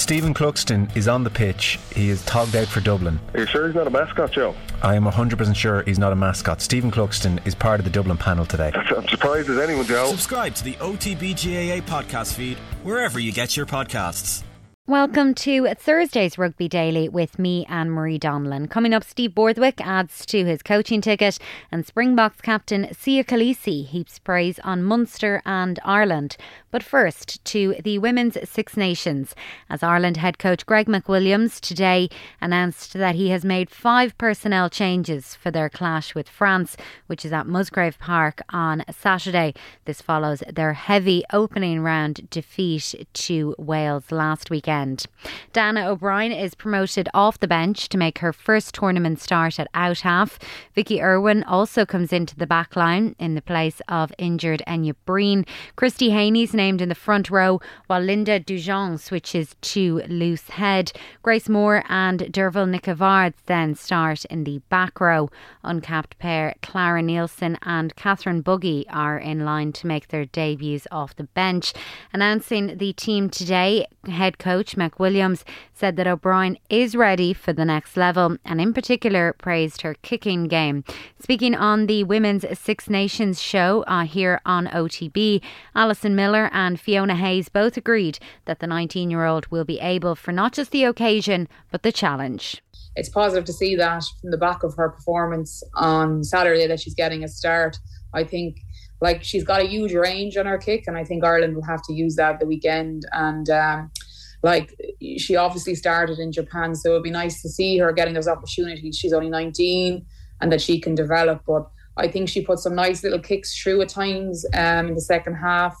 Stephen 0.00 0.32
Cluxton 0.32 0.96
is 0.96 1.06
on 1.08 1.24
the 1.24 1.30
pitch. 1.30 1.78
He 1.94 2.08
is 2.08 2.24
togged 2.24 2.56
out 2.56 2.66
for 2.66 2.80
Dublin. 2.80 3.20
Are 3.34 3.40
you 3.40 3.46
sure 3.46 3.66
he's 3.66 3.76
not 3.76 3.86
a 3.86 3.90
mascot, 3.90 4.32
Joe? 4.32 4.54
I 4.82 4.94
am 4.94 5.04
100% 5.04 5.54
sure 5.54 5.82
he's 5.82 5.98
not 5.98 6.10
a 6.10 6.16
mascot. 6.16 6.62
Stephen 6.62 6.90
Cluxton 6.90 7.46
is 7.46 7.54
part 7.54 7.80
of 7.80 7.84
the 7.84 7.90
Dublin 7.90 8.16
panel 8.16 8.46
today. 8.46 8.72
I'm 8.96 9.06
surprised 9.08 9.50
as 9.50 9.58
anyone, 9.58 9.84
Joe. 9.84 10.06
Subscribe 10.06 10.54
to 10.54 10.64
the 10.64 10.72
OTBGAA 10.76 11.82
podcast 11.82 12.32
feed 12.32 12.56
wherever 12.82 13.20
you 13.20 13.30
get 13.30 13.58
your 13.58 13.66
podcasts. 13.66 14.42
Welcome 14.90 15.34
to 15.34 15.68
Thursday's 15.76 16.36
Rugby 16.36 16.68
Daily 16.68 17.08
with 17.08 17.38
me, 17.38 17.64
Ann-Marie 17.66 18.18
Donelan. 18.18 18.68
Coming 18.68 18.92
up, 18.92 19.04
Steve 19.04 19.36
Borthwick 19.36 19.80
adds 19.80 20.26
to 20.26 20.44
his 20.44 20.64
coaching 20.64 21.00
ticket, 21.00 21.38
and 21.70 21.86
Springboks 21.86 22.40
captain 22.40 22.86
Siya 22.86 23.24
Kolisi 23.24 23.86
heaps 23.86 24.18
praise 24.18 24.58
on 24.64 24.82
Munster 24.82 25.42
and 25.46 25.78
Ireland. 25.84 26.36
But 26.72 26.82
first, 26.82 27.44
to 27.44 27.76
the 27.84 28.00
Women's 28.00 28.36
Six 28.50 28.76
Nations, 28.76 29.36
as 29.68 29.84
Ireland 29.84 30.16
head 30.16 30.40
coach 30.40 30.66
Greg 30.66 30.88
McWilliams 30.88 31.60
today 31.60 32.10
announced 32.40 32.94
that 32.94 33.14
he 33.14 33.28
has 33.28 33.44
made 33.44 33.70
five 33.70 34.18
personnel 34.18 34.68
changes 34.68 35.36
for 35.36 35.52
their 35.52 35.68
clash 35.68 36.16
with 36.16 36.28
France, 36.28 36.76
which 37.06 37.24
is 37.24 37.32
at 37.32 37.46
Musgrave 37.46 37.96
Park 38.00 38.42
on 38.50 38.82
Saturday. 38.90 39.54
This 39.84 40.02
follows 40.02 40.42
their 40.52 40.72
heavy 40.72 41.22
opening 41.32 41.80
round 41.80 42.28
defeat 42.28 43.06
to 43.12 43.54
Wales 43.56 44.10
last 44.10 44.50
weekend 44.50 44.79
weekend. 44.80 45.06
Dannah 45.52 45.86
O'Brien 45.86 46.32
is 46.32 46.54
promoted 46.54 47.08
off 47.12 47.40
the 47.40 47.48
bench 47.48 47.88
to 47.88 47.98
make 47.98 48.18
her 48.18 48.32
first 48.32 48.74
tournament 48.74 49.20
start 49.20 49.58
at 49.58 49.68
out 49.74 50.00
half. 50.00 50.38
Vicky 50.74 51.02
Irwin 51.02 51.42
also 51.44 51.84
comes 51.84 52.12
into 52.12 52.36
the 52.36 52.46
back 52.46 52.76
line 52.76 53.14
in 53.18 53.34
the 53.34 53.42
place 53.42 53.82
of 53.88 54.12
injured 54.18 54.62
Enya 54.66 54.94
Breen. 55.04 55.44
Christy 55.76 56.10
Haney's 56.10 56.54
named 56.54 56.80
in 56.80 56.88
the 56.88 56.94
front 56.94 57.30
row, 57.30 57.60
while 57.88 58.00
Linda 58.00 58.40
Djougang 58.40 58.98
switches 58.98 59.56
to 59.60 60.02
loose 60.08 60.48
head. 60.50 60.92
Grace 61.22 61.48
Moore 61.48 61.84
and 61.88 62.20
Deirbhile 62.20 62.68
Nic 62.68 62.88
a 62.88 62.94
Bháird 62.94 63.34
then 63.46 63.74
start 63.74 64.24
in 64.26 64.44
the 64.44 64.60
back 64.68 65.00
row. 65.00 65.30
Uncapped 65.64 66.18
pair 66.18 66.54
Clara 66.62 67.02
Nielson 67.02 67.56
and 67.62 67.94
Catherine 67.96 68.40
Buggy 68.40 68.86
are 68.88 69.18
in 69.18 69.44
line 69.44 69.72
to 69.72 69.86
make 69.86 70.08
their 70.08 70.24
debuts 70.24 70.86
off 70.90 71.16
the 71.16 71.24
bench. 71.24 71.72
Announcing 72.12 72.78
the 72.78 72.92
team 72.92 73.28
today, 73.28 73.86
head 74.06 74.38
coach 74.38 74.69
McWilliams 74.74 75.44
said 75.72 75.96
that 75.96 76.06
O'Brien 76.06 76.58
is 76.68 76.94
ready 76.94 77.32
for 77.32 77.52
the 77.52 77.64
next 77.64 77.96
level 77.96 78.36
and, 78.44 78.60
in 78.60 78.72
particular, 78.72 79.32
praised 79.34 79.82
her 79.82 79.94
kicking 80.02 80.44
game. 80.44 80.84
Speaking 81.18 81.54
on 81.54 81.86
the 81.86 82.04
Women's 82.04 82.44
Six 82.58 82.88
Nations 82.90 83.40
show 83.40 83.82
uh, 83.86 84.04
here 84.04 84.40
on 84.44 84.66
OTB, 84.66 85.42
Alison 85.74 86.14
Miller 86.14 86.50
and 86.52 86.80
Fiona 86.80 87.16
Hayes 87.16 87.48
both 87.48 87.76
agreed 87.76 88.18
that 88.44 88.60
the 88.60 88.66
19 88.66 89.10
year 89.10 89.26
old 89.26 89.46
will 89.48 89.64
be 89.64 89.80
able 89.80 90.14
for 90.14 90.32
not 90.32 90.52
just 90.52 90.70
the 90.70 90.84
occasion 90.84 91.48
but 91.70 91.82
the 91.82 91.92
challenge 91.92 92.62
it's 92.96 93.08
positive 93.08 93.44
to 93.44 93.52
see 93.52 93.76
that 93.76 94.02
from 94.20 94.30
the 94.30 94.36
back 94.36 94.62
of 94.62 94.74
her 94.76 94.90
performance 94.90 95.62
on 95.74 96.24
Saturday 96.24 96.66
that 96.66 96.80
she's 96.80 96.94
getting 96.94 97.24
a 97.24 97.28
start. 97.28 97.78
I 98.12 98.24
think 98.24 98.58
like 99.00 99.22
she's 99.22 99.44
got 99.44 99.62
a 99.62 99.66
huge 99.66 99.94
range 99.94 100.36
on 100.36 100.46
her 100.46 100.58
kick, 100.58 100.84
and 100.86 100.96
I 100.96 101.04
think 101.04 101.24
Ireland 101.24 101.54
will 101.54 101.64
have 101.64 101.82
to 101.84 101.94
use 101.94 102.16
that 102.16 102.40
the 102.40 102.46
weekend. 102.46 103.06
And 103.12 103.48
um, 103.48 103.90
like 104.42 104.74
she 105.18 105.36
obviously 105.36 105.74
started 105.74 106.18
in 106.18 106.32
Japan, 106.32 106.74
so 106.74 106.90
it'd 106.90 107.02
be 107.02 107.10
nice 107.10 107.42
to 107.42 107.48
see 107.48 107.78
her 107.78 107.92
getting 107.92 108.14
those 108.14 108.28
opportunities. 108.28 108.96
She's 108.96 109.12
only 109.12 109.28
19 109.28 110.04
and 110.40 110.52
that 110.52 110.60
she 110.60 110.80
can 110.80 110.94
develop. 110.94 111.42
But 111.46 111.68
I 111.96 112.08
think 112.08 112.28
she 112.28 112.42
put 112.42 112.58
some 112.58 112.74
nice 112.74 113.02
little 113.02 113.18
kicks 113.18 113.56
through 113.60 113.82
at 113.82 113.90
times 113.90 114.46
um, 114.54 114.88
in 114.88 114.94
the 114.94 115.00
second 115.00 115.34
half. 115.34 115.76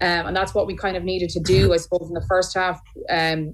Um, 0.00 0.26
and 0.26 0.36
that's 0.36 0.54
what 0.54 0.66
we 0.66 0.76
kind 0.76 0.96
of 0.96 1.04
needed 1.04 1.30
to 1.30 1.40
do, 1.40 1.72
I 1.72 1.78
suppose, 1.78 2.06
in 2.08 2.14
the 2.14 2.26
first 2.28 2.54
half. 2.54 2.80
Um, 3.08 3.52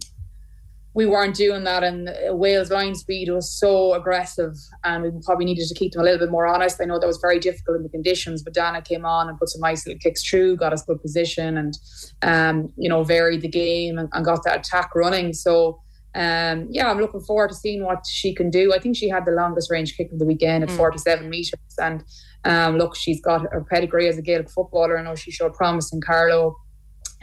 we 0.94 1.06
weren't 1.06 1.34
doing 1.34 1.64
that, 1.64 1.82
and 1.82 2.10
Wales 2.38 2.70
line 2.70 2.94
speed 2.94 3.30
was 3.30 3.50
so 3.50 3.94
aggressive, 3.94 4.54
and 4.84 5.02
we 5.02 5.10
probably 5.24 5.46
needed 5.46 5.66
to 5.68 5.74
keep 5.74 5.92
them 5.92 6.02
a 6.02 6.04
little 6.04 6.18
bit 6.18 6.30
more 6.30 6.46
honest. 6.46 6.80
I 6.80 6.84
know 6.84 6.98
that 6.98 7.06
was 7.06 7.18
very 7.22 7.38
difficult 7.38 7.78
in 7.78 7.82
the 7.82 7.88
conditions, 7.88 8.42
but 8.42 8.54
Dannah 8.54 8.84
came 8.84 9.06
on 9.06 9.28
and 9.28 9.38
put 9.38 9.48
some 9.48 9.60
nice 9.60 9.86
little 9.86 9.98
kicks 10.00 10.22
through, 10.22 10.56
got 10.56 10.72
us 10.72 10.82
good 10.84 11.00
position, 11.00 11.56
and 11.56 11.75
um, 12.22 12.72
you 12.76 12.88
know 12.88 13.04
varied 13.04 13.41
the 13.41 13.48
game 13.48 13.98
and, 13.98 14.08
and 14.12 14.25
got 14.25 14.44
that 14.44 14.60
attack 14.60 14.94
running. 14.94 15.32
So 15.32 15.81
um, 16.14 16.66
yeah, 16.70 16.91
I'm 16.91 16.98
looking 16.98 17.20
forward 17.20 17.48
to 17.48 17.54
seeing 17.54 17.84
what 17.84 18.04
she 18.06 18.34
can 18.34 18.50
do. 18.50 18.75
I 18.75 18.78
think 18.78 18.97
she 18.97 19.08
had 19.08 19.25
the 19.25 19.32
longest 19.32 19.70
range 19.70 19.97
kick 19.97 20.12
of 20.12 20.19
the 20.19 20.26
weekend 20.26 20.62
at 20.62 20.70
mm. 20.70 20.76
47 20.76 21.28
metres. 21.28 21.58
And 21.78 22.04
um, 22.44 22.76
look, 22.76 22.94
she's 22.94 23.20
got 23.20 23.42
her 23.50 23.64
pedigree 23.70 24.08
as 24.08 24.19
a 24.19 24.22
Gaelic 24.22 24.50
footballer. 24.50 24.98
I 24.98 25.02
know 25.02 25.14
she 25.14 25.31
showed 25.31 25.54
promise 25.54 25.92
in 25.92 26.00
Carlow 26.02 26.56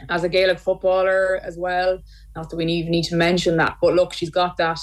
as 0.08 0.24
a 0.24 0.28
Gaelic 0.28 0.58
footballer 0.58 1.40
as 1.42 1.56
well. 1.58 1.98
Not 2.36 2.50
that 2.50 2.56
we 2.56 2.64
even 2.66 2.90
need 2.90 3.04
to 3.04 3.16
mention 3.16 3.56
that, 3.58 3.76
but 3.80 3.94
look, 3.94 4.12
she's 4.12 4.30
got 4.30 4.56
that 4.56 4.78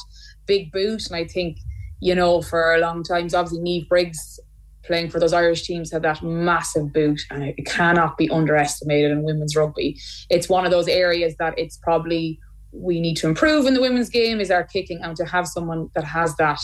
big 0.45 0.71
boot, 0.71 1.07
and 1.07 1.15
I 1.15 1.25
think 1.25 1.57
you 1.99 2.13
know 2.13 2.41
for 2.41 2.75
a 2.75 2.79
long 2.79 3.03
time, 3.03 3.29
obviously 3.33 3.59
Niamh 3.59 3.87
Briggs 3.89 4.39
playing 4.83 5.09
for 5.09 5.19
those 5.19 5.33
Irish 5.33 5.63
teams 5.63 5.91
had 5.91 6.03
that 6.03 6.23
massive 6.23 6.93
boot, 6.93 7.19
and 7.29 7.43
it 7.43 7.65
cannot 7.65 8.17
be 8.17 8.29
underestimated 8.29 9.11
in 9.11 9.23
women's 9.23 9.55
rugby. 9.55 9.99
It's 10.29 10.49
one 10.49 10.65
of 10.65 10.71
those 10.71 10.87
areas 10.87 11.35
that 11.37 11.57
it's 11.57 11.77
probably 11.77 12.39
we 12.71 12.99
need 12.99 13.15
to 13.15 13.27
improve 13.27 13.65
in 13.65 13.73
the 13.73 13.81
women's 13.81 14.09
game 14.09 14.39
is 14.39 14.51
our 14.51 14.63
kicking, 14.63 14.99
and 15.03 15.15
to 15.17 15.25
have 15.25 15.47
someone 15.47 15.89
that 15.93 16.03
has 16.05 16.35
that 16.37 16.59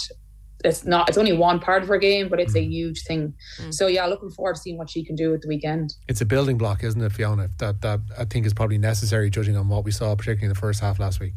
it's 0.63 0.85
not 0.85 1.09
it's 1.09 1.18
only 1.18 1.34
one 1.34 1.59
part 1.59 1.84
of 1.84 1.90
her 1.90 1.97
game, 1.97 2.29
but 2.29 2.40
it's 2.40 2.56
a 2.56 2.59
mm. 2.59 2.69
huge 2.69 3.03
thing. 3.03 3.34
Mm. 3.59 3.74
So 3.74 3.88
yeah, 3.88 4.06
looking 4.06 4.29
forward 4.29 4.56
to 4.56 4.62
seeing 4.62 4.78
what 4.78 4.90
she 4.90 5.03
can 5.03 5.16
do 5.16 5.34
at 5.34 5.41
the 5.41 5.47
weekend. 5.47 5.94
It's 6.07 6.22
a 6.22 6.25
building 6.25 6.57
block, 6.57 6.84
isn't 6.84 7.01
it, 7.01 7.12
Fiona? 7.12 7.50
That 7.57 7.81
that 7.81 8.01
I 8.18 8.25
think 8.25 8.46
is 8.46 8.53
probably 8.53 8.78
necessary, 8.78 9.29
judging 9.29 9.57
on 9.57 9.68
what 9.68 9.84
we 9.84 9.91
saw, 9.91 10.16
particularly 10.16 10.46
in 10.46 10.50
the 10.50 10.59
first 10.59 10.79
half 10.79 11.00
last 11.00 11.19
week. 11.19 11.34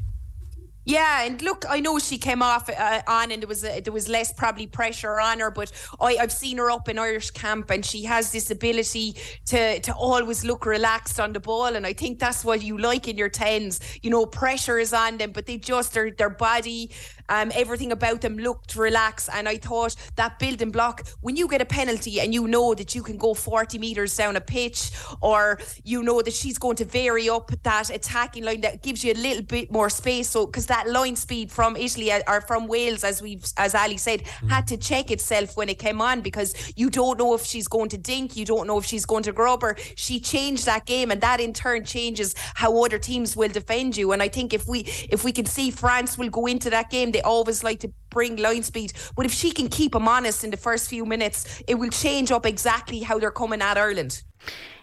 Yeah, 0.88 1.24
and 1.24 1.42
look, 1.42 1.64
I 1.68 1.80
know 1.80 1.98
she 1.98 2.16
came 2.16 2.42
off 2.42 2.70
uh, 2.70 3.02
on, 3.08 3.32
and 3.32 3.42
there 3.42 3.48
was 3.48 3.64
uh, 3.64 3.80
there 3.82 3.92
was 3.92 4.08
less 4.08 4.32
probably 4.32 4.68
pressure 4.68 5.18
on 5.20 5.40
her, 5.40 5.50
but 5.50 5.72
I, 6.00 6.16
I've 6.20 6.30
seen 6.30 6.58
her 6.58 6.70
up 6.70 6.88
in 6.88 6.96
Irish 6.96 7.32
camp, 7.32 7.70
and 7.70 7.84
she 7.84 8.04
has 8.04 8.30
this 8.30 8.52
ability 8.52 9.16
to 9.46 9.80
to 9.80 9.92
always 9.92 10.44
look 10.44 10.64
relaxed 10.64 11.18
on 11.18 11.32
the 11.32 11.40
ball, 11.40 11.74
and 11.74 11.84
I 11.84 11.92
think 11.92 12.20
that's 12.20 12.44
what 12.44 12.62
you 12.62 12.78
like 12.78 13.08
in 13.08 13.18
your 13.18 13.28
tens. 13.28 13.80
You 14.00 14.10
know, 14.10 14.26
pressure 14.26 14.78
is 14.78 14.92
on 14.92 15.16
them, 15.16 15.32
but 15.32 15.46
they 15.46 15.58
just 15.58 15.92
their 15.92 16.12
their 16.12 16.30
body, 16.30 16.92
um, 17.28 17.50
everything 17.54 17.92
about 17.92 18.20
them 18.20 18.36
looked 18.38 18.76
relaxed, 18.76 19.28
and 19.32 19.48
I 19.48 19.56
thought 19.56 19.96
that 20.16 20.38
building 20.38 20.70
block 20.70 21.06
when 21.20 21.36
you 21.36 21.48
get 21.48 21.60
a 21.60 21.64
penalty 21.64 22.20
and 22.20 22.32
you 22.32 22.46
know 22.46 22.74
that 22.74 22.94
you 22.94 23.02
can 23.02 23.16
go 23.16 23.34
forty 23.34 23.78
meters 23.78 24.16
down 24.16 24.36
a 24.36 24.40
pitch, 24.40 24.90
or 25.20 25.58
you 25.84 26.02
know 26.02 26.22
that 26.22 26.34
she's 26.34 26.58
going 26.58 26.76
to 26.76 26.84
vary 26.84 27.28
up 27.28 27.50
that 27.62 27.90
attacking 27.90 28.44
line 28.44 28.60
that 28.62 28.82
gives 28.82 29.04
you 29.04 29.12
a 29.12 29.14
little 29.14 29.42
bit 29.42 29.70
more 29.70 29.90
space, 29.90 30.30
so 30.30 30.46
because 30.46 30.66
that 30.66 30.88
line 30.88 31.16
speed 31.16 31.50
from 31.50 31.76
Italy 31.76 32.12
uh, 32.12 32.20
or 32.28 32.40
from 32.40 32.66
Wales, 32.66 33.04
as 33.04 33.22
we've 33.22 33.44
as 33.56 33.74
Ali 33.74 33.96
said, 33.96 34.22
mm. 34.24 34.50
had 34.50 34.66
to 34.68 34.76
check 34.76 35.10
itself 35.10 35.56
when 35.56 35.68
it 35.68 35.78
came 35.78 36.00
on 36.00 36.20
because 36.20 36.54
you 36.76 36.90
don't 36.90 37.18
know 37.18 37.34
if 37.34 37.44
she's 37.44 37.68
going 37.68 37.88
to 37.88 37.98
dink, 37.98 38.36
you 38.36 38.44
don't 38.44 38.66
know 38.66 38.78
if 38.78 38.84
she's 38.84 39.06
going 39.06 39.22
to 39.24 39.32
grubber. 39.32 39.76
She 39.96 40.20
changed 40.20 40.66
that 40.66 40.86
game, 40.86 41.10
and 41.10 41.20
that 41.20 41.40
in 41.40 41.52
turn 41.52 41.84
changes 41.84 42.34
how 42.54 42.82
other 42.84 42.98
teams 42.98 43.36
will 43.36 43.48
defend 43.48 43.96
you. 43.96 44.12
And 44.12 44.22
I 44.22 44.28
think 44.28 44.52
if 44.52 44.66
we 44.66 44.80
if 45.10 45.24
we 45.24 45.32
can 45.32 45.46
see 45.46 45.70
France 45.70 46.18
will 46.18 46.30
go 46.30 46.46
into 46.46 46.70
that 46.70 46.90
game, 46.90 47.12
they 47.16 47.22
always 47.22 47.64
like 47.64 47.80
to 47.80 47.90
bring 48.10 48.36
line 48.36 48.62
speed. 48.62 48.92
But 49.16 49.24
if 49.24 49.32
she 49.32 49.50
can 49.50 49.68
keep 49.68 49.92
them 49.92 50.06
honest 50.06 50.44
in 50.44 50.50
the 50.50 50.58
first 50.58 50.90
few 50.90 51.06
minutes, 51.06 51.62
it 51.66 51.76
will 51.76 51.88
change 51.88 52.30
up 52.30 52.44
exactly 52.44 53.00
how 53.00 53.18
they're 53.18 53.30
coming 53.30 53.62
at 53.62 53.78
Ireland. 53.78 54.22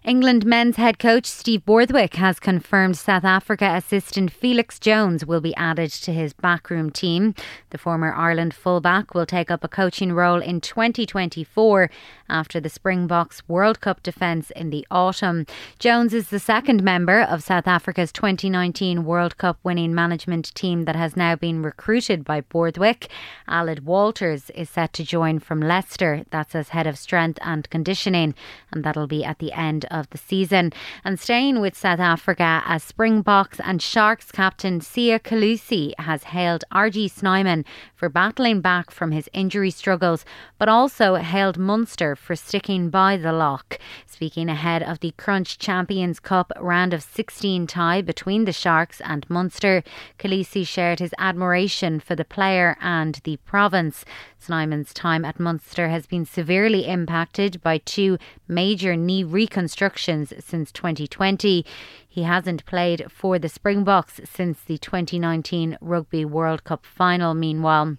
England 0.06 0.46
men's 0.46 0.76
head 0.76 1.00
coach 1.00 1.26
Steve 1.26 1.64
Borthwick 1.64 2.16
has 2.16 2.38
confirmed 2.38 2.98
South 2.98 3.24
Africa 3.24 3.72
assistant 3.74 4.34
Felix 4.34 4.78
Jones 4.78 5.26
will 5.26 5.40
be 5.40 5.56
added 5.56 5.92
to 5.92 6.12
his 6.12 6.34
backroom 6.34 6.92
team. 6.92 7.34
The 7.70 7.78
former 7.78 8.14
Ireland 8.14 8.54
fullback 8.54 9.14
will 9.14 9.26
take 9.26 9.50
up 9.50 9.64
a 9.64 9.70
coaching 9.70 10.12
role 10.12 10.42
in 10.42 10.60
2024 10.60 11.90
after 12.28 12.60
the 12.60 12.68
Springboks 12.68 13.48
World 13.48 13.80
Cup 13.80 14.04
defence 14.04 14.52
in 14.52 14.72
the 14.72 14.86
autumn. 14.92 15.46
Jones 15.80 16.14
is 16.14 16.30
the 16.30 16.40
second 16.40 16.84
member 16.84 17.22
of 17.22 17.42
South 17.42 17.66
Africa's 17.68 18.12
2019 18.12 19.06
World 19.06 19.38
Cup 19.38 19.58
winning 19.64 19.96
management 19.96 20.54
team 20.54 20.84
that 20.84 20.98
has 20.98 21.16
now 21.16 21.38
been 21.38 21.62
recruited 21.62 22.26
by 22.26 22.42
Borthwick. 22.42 23.10
Aled 23.48 23.86
Walters 23.86 24.50
is 24.50 24.70
set 24.70 24.92
to 24.94 25.06
join 25.06 25.40
from 25.40 25.62
Leicester. 25.62 26.26
That's 26.30 26.56
as 26.56 26.70
head 26.70 26.88
of 26.88 26.98
strength 26.98 27.40
and 27.42 27.70
conditioning, 27.70 28.36
and 28.70 28.84
that'll 28.84 29.08
be 29.08 29.24
at 29.24 29.40
the 29.40 29.54
end 29.54 29.86
of 29.94 30.10
the 30.10 30.18
season. 30.18 30.74
And 31.06 31.20
staying 31.20 31.62
with 31.62 31.78
South 31.78 32.00
Africa, 32.00 32.64
as 32.66 32.84
Springboks 32.84 33.60
and 33.60 33.82
Sharks 33.82 34.32
captain 34.32 34.80
Siya 34.80 35.20
Kolisi 35.20 35.94
has 36.00 36.24
hailed 36.24 36.64
RG 36.74 37.12
Snyman 37.12 37.64
for 37.96 38.10
battling 38.10 38.60
back 38.60 38.90
from 38.90 39.12
his 39.12 39.30
injury 39.32 39.70
struggles, 39.70 40.26
but 40.58 40.68
also 40.68 41.16
hailed 41.16 41.58
Munster 41.58 42.16
for 42.16 42.36
sticking 42.36 42.90
by 42.90 43.16
the 43.16 43.32
lock. 43.32 43.78
Speaking 44.08 44.50
ahead 44.50 44.82
of 44.82 45.00
the 45.00 45.14
Crunch 45.18 45.60
Champions 45.60 46.20
Cup 46.20 46.52
round 46.60 46.94
of 46.94 47.04
16 47.04 47.68
tie 47.68 48.02
between 48.02 48.46
the 48.46 48.52
Sharks 48.52 49.00
and 49.02 49.30
Munster, 49.30 49.84
Kolisi 50.18 50.66
shared 50.66 51.00
his 51.00 51.14
admiration 51.20 52.00
for 52.00 52.16
the 52.16 52.26
player 52.26 52.76
and 52.82 53.22
the 53.24 53.38
province. 53.46 54.04
Snyman's 54.40 54.94
time 54.94 55.24
at 55.24 55.40
Munster 55.40 55.88
has 55.90 56.08
been 56.08 56.26
severely 56.26 56.86
impacted 56.88 57.62
by 57.62 57.78
two 57.78 58.18
major 58.48 58.96
knee 58.96 59.24
reconstructions 59.24 59.83
restrictions 59.84 60.34
since 60.40 60.72
2020. 60.72 61.66
He 62.08 62.24
hasn't 62.24 62.66
played 62.66 63.12
for 63.12 63.38
the 63.38 63.50
Springboks 63.50 64.22
since 64.24 64.62
the 64.62 64.78
2019 64.78 65.78
Rugby 65.82 66.24
World 66.24 66.64
Cup 66.64 66.86
final, 66.86 67.34
meanwhile. 67.34 67.98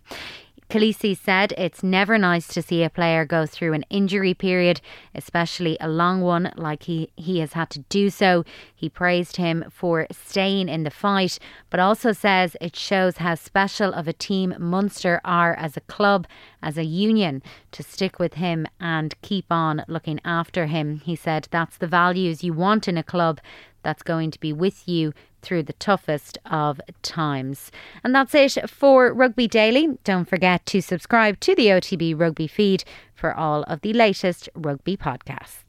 Kolisi 0.70 1.16
said 1.16 1.52
it's 1.56 1.82
never 1.82 2.18
nice 2.18 2.48
to 2.48 2.62
see 2.62 2.82
a 2.82 2.90
player 2.90 3.24
go 3.24 3.46
through 3.46 3.74
an 3.74 3.84
injury 3.90 4.34
period, 4.34 4.80
especially 5.14 5.76
a 5.80 5.88
long 5.88 6.20
one 6.20 6.52
like 6.56 6.84
he, 6.84 7.10
he 7.16 7.38
has 7.40 7.52
had 7.52 7.70
to 7.70 7.80
do 7.80 8.10
so. 8.10 8.44
He 8.74 8.88
praised 8.88 9.36
him 9.36 9.64
for 9.70 10.06
staying 10.10 10.68
in 10.68 10.82
the 10.82 10.90
fight, 10.90 11.38
but 11.70 11.80
also 11.80 12.12
says 12.12 12.56
it 12.60 12.74
shows 12.74 13.18
how 13.18 13.34
special 13.34 13.92
of 13.92 14.08
a 14.08 14.12
team 14.12 14.54
Munster 14.58 15.20
are 15.24 15.54
as 15.54 15.76
a 15.76 15.82
club, 15.82 16.26
as 16.62 16.78
a 16.78 16.84
union, 16.84 17.42
to 17.72 17.82
stick 17.82 18.18
with 18.18 18.34
him 18.34 18.66
and 18.80 19.20
keep 19.22 19.46
on 19.50 19.84
looking 19.86 20.20
after 20.24 20.66
him. 20.66 21.00
He 21.04 21.14
said 21.14 21.46
that's 21.50 21.76
the 21.76 21.86
values 21.86 22.42
you 22.42 22.52
want 22.52 22.88
in 22.88 22.98
a 22.98 23.02
club 23.02 23.40
that's 23.82 24.02
going 24.02 24.30
to 24.30 24.40
be 24.40 24.52
with 24.52 24.88
you 24.88 25.12
through 25.44 25.64
the 25.64 25.74
toughest 25.74 26.38
of 26.46 26.80
times. 27.02 27.70
And 28.02 28.14
that's 28.14 28.34
it 28.34 28.68
for 28.68 29.12
Rugby 29.12 29.46
Daily. 29.46 29.98
Don't 30.04 30.28
forget 30.28 30.64
to 30.66 30.80
subscribe 30.80 31.40
to 31.40 31.54
the 31.54 31.66
OTB 31.66 32.18
Rugby 32.18 32.46
feed 32.46 32.84
for 33.14 33.34
all 33.34 33.62
of 33.64 33.80
the 33.82 33.92
latest 33.92 34.48
rugby 34.54 34.96
podcasts. 34.96 35.63